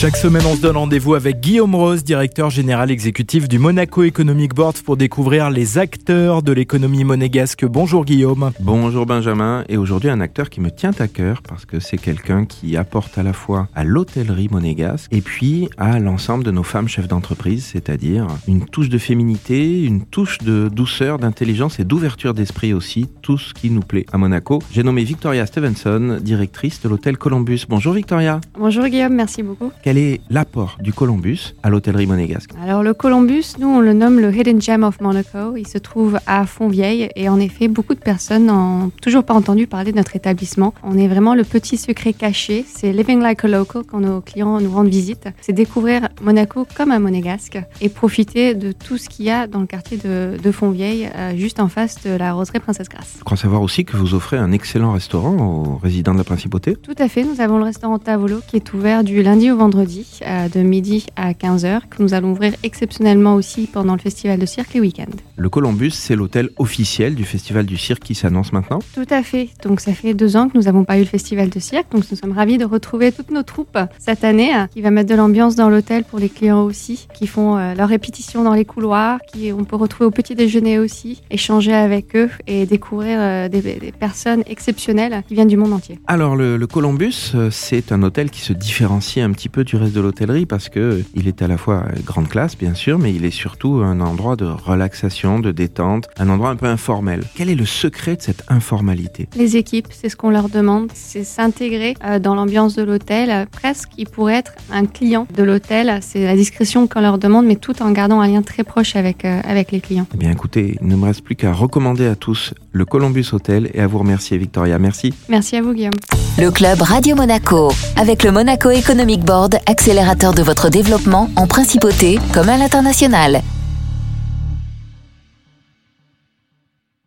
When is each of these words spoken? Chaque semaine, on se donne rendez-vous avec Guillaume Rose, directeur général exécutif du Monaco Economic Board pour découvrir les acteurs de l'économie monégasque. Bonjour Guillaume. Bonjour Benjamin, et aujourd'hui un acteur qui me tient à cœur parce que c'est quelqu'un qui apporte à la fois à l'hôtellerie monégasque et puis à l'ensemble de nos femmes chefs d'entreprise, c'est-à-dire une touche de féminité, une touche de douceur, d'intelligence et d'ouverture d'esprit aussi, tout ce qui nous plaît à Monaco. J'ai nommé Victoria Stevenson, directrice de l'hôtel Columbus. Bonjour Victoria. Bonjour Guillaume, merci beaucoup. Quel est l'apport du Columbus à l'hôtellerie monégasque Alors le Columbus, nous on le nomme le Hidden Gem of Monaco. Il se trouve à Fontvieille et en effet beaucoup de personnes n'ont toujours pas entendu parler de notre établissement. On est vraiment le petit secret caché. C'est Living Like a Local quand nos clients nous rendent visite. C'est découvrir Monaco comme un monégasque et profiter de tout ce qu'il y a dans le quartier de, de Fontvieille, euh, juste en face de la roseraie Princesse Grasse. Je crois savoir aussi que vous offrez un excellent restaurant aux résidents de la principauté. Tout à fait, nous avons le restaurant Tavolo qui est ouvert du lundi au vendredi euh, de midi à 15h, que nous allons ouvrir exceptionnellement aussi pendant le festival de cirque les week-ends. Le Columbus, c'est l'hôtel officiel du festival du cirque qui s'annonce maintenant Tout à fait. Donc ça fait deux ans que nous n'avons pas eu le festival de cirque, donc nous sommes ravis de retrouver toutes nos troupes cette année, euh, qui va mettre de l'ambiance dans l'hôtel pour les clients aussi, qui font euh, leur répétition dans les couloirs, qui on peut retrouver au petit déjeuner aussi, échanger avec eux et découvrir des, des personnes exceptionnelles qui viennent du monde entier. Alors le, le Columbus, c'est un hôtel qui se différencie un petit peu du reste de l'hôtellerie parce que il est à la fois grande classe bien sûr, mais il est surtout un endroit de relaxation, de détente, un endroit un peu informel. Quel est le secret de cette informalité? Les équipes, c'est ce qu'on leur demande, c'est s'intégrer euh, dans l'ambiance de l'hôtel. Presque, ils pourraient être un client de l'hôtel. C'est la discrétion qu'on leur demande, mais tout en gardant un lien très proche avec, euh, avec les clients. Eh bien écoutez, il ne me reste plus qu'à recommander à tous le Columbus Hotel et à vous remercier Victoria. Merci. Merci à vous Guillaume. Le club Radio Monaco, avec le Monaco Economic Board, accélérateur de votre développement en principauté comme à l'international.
Chaque 0.00 0.16
semaine, 0.16 0.44
on 0.46 0.56
se 0.56 0.62
donne 0.62 0.78
rendez-vous 0.78 1.14
avec 1.14 1.40
Guillaume 1.40 1.74
Rose, 1.74 2.04
directeur 2.04 2.48
général 2.48 2.90
exécutif 2.90 3.48
du 3.48 3.58
Monaco 3.58 4.02
Economic 4.02 4.54
Board 4.54 4.78
pour 4.78 4.96
découvrir 4.96 5.50
les 5.50 5.76
acteurs 5.76 6.42
de 6.42 6.52
l'économie 6.52 7.04
monégasque. 7.04 7.66
Bonjour 7.66 8.06
Guillaume. 8.06 8.52
Bonjour 8.60 9.04
Benjamin, 9.04 9.62
et 9.68 9.76
aujourd'hui 9.76 10.08
un 10.08 10.22
acteur 10.22 10.48
qui 10.48 10.62
me 10.62 10.70
tient 10.70 10.94
à 10.98 11.06
cœur 11.06 11.42
parce 11.42 11.66
que 11.66 11.80
c'est 11.80 11.98
quelqu'un 11.98 12.46
qui 12.46 12.78
apporte 12.78 13.18
à 13.18 13.22
la 13.22 13.34
fois 13.34 13.68
à 13.74 13.84
l'hôtellerie 13.84 14.48
monégasque 14.50 15.12
et 15.12 15.20
puis 15.20 15.68
à 15.76 15.98
l'ensemble 15.98 16.44
de 16.44 16.50
nos 16.50 16.62
femmes 16.62 16.88
chefs 16.88 17.06
d'entreprise, 17.06 17.66
c'est-à-dire 17.66 18.26
une 18.48 18.64
touche 18.64 18.88
de 18.88 18.96
féminité, 18.96 19.82
une 19.82 20.06
touche 20.06 20.38
de 20.38 20.70
douceur, 20.72 21.18
d'intelligence 21.18 21.78
et 21.78 21.84
d'ouverture 21.84 22.32
d'esprit 22.32 22.72
aussi, 22.72 23.06
tout 23.20 23.36
ce 23.36 23.52
qui 23.52 23.68
nous 23.68 23.82
plaît 23.82 24.06
à 24.12 24.16
Monaco. 24.16 24.60
J'ai 24.72 24.82
nommé 24.82 25.04
Victoria 25.04 25.44
Stevenson, 25.44 26.20
directrice 26.22 26.80
de 26.80 26.88
l'hôtel 26.88 27.18
Columbus. 27.18 27.66
Bonjour 27.68 27.92
Victoria. 27.92 28.40
Bonjour 28.58 28.86
Guillaume, 28.86 29.12
merci 29.12 29.42
beaucoup. 29.42 29.70
Quel 29.89 29.89
est 29.98 30.20
l'apport 30.30 30.76
du 30.80 30.92
Columbus 30.92 31.54
à 31.62 31.70
l'hôtellerie 31.70 32.06
monégasque 32.06 32.50
Alors 32.62 32.82
le 32.82 32.94
Columbus, 32.94 33.54
nous 33.58 33.68
on 33.68 33.80
le 33.80 33.92
nomme 33.92 34.20
le 34.20 34.34
Hidden 34.34 34.60
Gem 34.60 34.84
of 34.84 35.00
Monaco. 35.00 35.56
Il 35.56 35.66
se 35.66 35.78
trouve 35.78 36.18
à 36.26 36.46
Fontvieille 36.46 37.10
et 37.16 37.28
en 37.28 37.40
effet 37.40 37.68
beaucoup 37.68 37.94
de 37.94 38.00
personnes 38.00 38.46
n'ont 38.46 38.90
toujours 39.02 39.24
pas 39.24 39.34
entendu 39.34 39.66
parler 39.66 39.92
de 39.92 39.96
notre 39.96 40.16
établissement. 40.16 40.74
On 40.82 40.96
est 40.96 41.08
vraiment 41.08 41.34
le 41.34 41.44
petit 41.44 41.76
secret 41.76 42.12
caché. 42.12 42.64
C'est 42.66 42.92
Living 42.92 43.20
Like 43.20 43.44
a 43.44 43.48
Local 43.48 43.82
quand 43.86 44.00
nos 44.00 44.20
clients 44.20 44.60
nous 44.60 44.70
rendent 44.70 44.88
visite. 44.88 45.28
C'est 45.40 45.52
découvrir 45.52 46.08
Monaco 46.22 46.66
comme 46.76 46.92
un 46.92 46.98
monégasque 46.98 47.58
et 47.80 47.88
profiter 47.88 48.54
de 48.54 48.72
tout 48.72 48.96
ce 48.96 49.08
qu'il 49.08 49.24
y 49.26 49.30
a 49.30 49.46
dans 49.46 49.60
le 49.60 49.66
quartier 49.66 49.96
de, 49.96 50.36
de 50.42 50.52
Fontvieille, 50.52 51.10
euh, 51.16 51.36
juste 51.36 51.58
en 51.58 51.68
face 51.68 52.02
de 52.04 52.10
la 52.10 52.32
roseraie 52.32 52.60
Princesse 52.60 52.88
Grasse. 52.88 53.16
Je 53.18 53.24
crois 53.24 53.36
savoir 53.36 53.62
aussi 53.62 53.84
que 53.84 53.96
vous 53.96 54.14
offrez 54.14 54.36
un 54.36 54.52
excellent 54.52 54.92
restaurant 54.92 55.36
aux 55.36 55.76
résidents 55.78 56.12
de 56.12 56.18
la 56.18 56.24
principauté. 56.24 56.76
Tout 56.76 56.94
à 56.98 57.08
fait, 57.08 57.24
nous 57.24 57.40
avons 57.40 57.58
le 57.58 57.64
restaurant 57.64 57.98
Tavolo 57.98 58.40
qui 58.46 58.56
est 58.56 58.72
ouvert 58.72 59.04
du 59.04 59.22
lundi 59.22 59.50
au 59.50 59.56
vendredi 59.56 59.79
euh, 59.80 60.48
de 60.48 60.60
midi 60.60 61.06
à 61.16 61.32
15h, 61.32 61.82
que 61.88 62.02
nous 62.02 62.14
allons 62.14 62.32
ouvrir 62.32 62.52
exceptionnellement 62.62 63.34
aussi 63.34 63.66
pendant 63.66 63.94
le 63.94 63.98
festival 63.98 64.38
de 64.38 64.46
cirque 64.46 64.74
les 64.74 64.80
week-ends. 64.80 65.16
Le 65.36 65.48
Columbus, 65.48 65.92
c'est 65.92 66.16
l'hôtel 66.16 66.50
officiel 66.58 67.14
du 67.14 67.24
festival 67.24 67.66
du 67.66 67.76
cirque 67.76 68.02
qui 68.02 68.14
s'annonce 68.14 68.52
maintenant 68.52 68.80
Tout 68.94 69.06
à 69.10 69.22
fait. 69.22 69.48
Donc 69.64 69.80
ça 69.80 69.92
fait 69.92 70.14
deux 70.14 70.36
ans 70.36 70.48
que 70.48 70.56
nous 70.56 70.64
n'avons 70.64 70.84
pas 70.84 70.96
eu 70.98 71.00
le 71.00 71.06
festival 71.06 71.48
de 71.48 71.58
cirque, 71.58 71.90
donc 71.92 72.04
nous 72.10 72.16
sommes 72.16 72.32
ravis 72.32 72.58
de 72.58 72.64
retrouver 72.64 73.12
toutes 73.12 73.30
nos 73.30 73.42
troupes 73.42 73.78
cette 73.98 74.24
année, 74.24 74.54
euh, 74.54 74.66
qui 74.66 74.82
va 74.82 74.90
mettre 74.90 75.08
de 75.08 75.14
l'ambiance 75.14 75.56
dans 75.56 75.70
l'hôtel 75.70 76.04
pour 76.04 76.18
les 76.18 76.28
clients 76.28 76.62
aussi, 76.62 77.08
qui 77.14 77.26
font 77.26 77.56
euh, 77.56 77.74
leur 77.74 77.88
répétition 77.88 78.44
dans 78.44 78.54
les 78.54 78.64
couloirs, 78.64 79.18
qui 79.32 79.52
on 79.52 79.64
peut 79.64 79.76
retrouver 79.76 80.06
au 80.06 80.10
petit 80.10 80.34
déjeuner 80.34 80.78
aussi, 80.78 81.22
échanger 81.30 81.72
avec 81.72 82.14
eux 82.16 82.30
et 82.46 82.66
découvrir 82.66 83.48
des, 83.48 83.60
des 83.60 83.92
personnes 83.92 84.42
exceptionnelles 84.46 85.22
qui 85.26 85.34
viennent 85.34 85.48
du 85.48 85.56
monde 85.56 85.72
entier. 85.72 85.98
Alors 86.06 86.36
le, 86.36 86.56
le 86.56 86.66
Columbus, 86.66 87.32
c'est 87.50 87.92
un 87.92 88.02
hôtel 88.02 88.30
qui 88.30 88.40
se 88.40 88.52
différencie 88.52 89.24
un 89.24 89.32
petit 89.32 89.48
peu 89.48 89.64
du 89.64 89.69
reste 89.76 89.94
de 89.94 90.00
l'hôtellerie 90.00 90.46
parce 90.46 90.68
que 90.68 91.02
il 91.14 91.28
est 91.28 91.42
à 91.42 91.48
la 91.48 91.56
fois 91.56 91.84
grande 92.04 92.28
classe 92.28 92.56
bien 92.56 92.74
sûr, 92.74 92.98
mais 92.98 93.12
il 93.14 93.24
est 93.24 93.30
surtout 93.30 93.80
un 93.84 94.00
endroit 94.00 94.36
de 94.36 94.44
relaxation, 94.44 95.38
de 95.38 95.52
détente, 95.52 96.08
un 96.18 96.28
endroit 96.28 96.50
un 96.50 96.56
peu 96.56 96.66
informel. 96.66 97.22
Quel 97.34 97.50
est 97.50 97.54
le 97.54 97.66
secret 97.66 98.16
de 98.16 98.22
cette 98.22 98.44
informalité? 98.48 99.28
Les 99.36 99.56
équipes, 99.56 99.88
c'est 99.90 100.08
ce 100.08 100.16
qu'on 100.16 100.30
leur 100.30 100.48
demande, 100.48 100.90
c'est 100.94 101.24
s'intégrer 101.24 101.94
euh, 102.04 102.18
dans 102.18 102.34
l'ambiance 102.34 102.74
de 102.74 102.82
l'hôtel. 102.82 103.46
Presque, 103.50 103.90
ils 103.98 104.08
pourraient 104.08 104.36
être 104.36 104.52
un 104.72 104.86
client 104.86 105.26
de 105.36 105.42
l'hôtel. 105.42 105.98
C'est 106.02 106.24
la 106.24 106.36
discrétion 106.36 106.86
qu'on 106.86 107.00
leur 107.00 107.18
demande, 107.18 107.46
mais 107.46 107.56
tout 107.56 107.82
en 107.82 107.90
gardant 107.90 108.20
un 108.20 108.28
lien 108.28 108.42
très 108.42 108.64
proche 108.64 108.96
avec, 108.96 109.24
euh, 109.24 109.40
avec 109.44 109.72
les 109.72 109.80
clients. 109.80 110.06
Eh 110.14 110.16
bien 110.16 110.30
écoutez, 110.30 110.76
il 110.80 110.86
ne 110.86 110.96
me 110.96 111.06
reste 111.06 111.22
plus 111.22 111.36
qu'à 111.36 111.52
recommander 111.52 112.06
à 112.06 112.16
tous 112.16 112.54
le 112.72 112.84
Columbus 112.84 113.26
Hotel 113.32 113.70
et 113.74 113.80
à 113.80 113.86
vous 113.86 113.98
remercier 113.98 114.38
Victoria. 114.38 114.78
Merci. 114.78 115.14
Merci 115.28 115.56
à 115.56 115.62
vous 115.62 115.72
Guillaume. 115.72 116.19
Le 116.40 116.50
club 116.50 116.80
Radio 116.80 117.16
Monaco, 117.16 117.70
avec 117.96 118.22
le 118.24 118.32
Monaco 118.32 118.70
Economic 118.70 119.20
Board, 119.20 119.58
accélérateur 119.66 120.32
de 120.32 120.42
votre 120.42 120.70
développement 120.70 121.28
en 121.36 121.46
principauté 121.46 122.18
comme 122.32 122.48
à 122.48 122.56
l'international. 122.56 123.42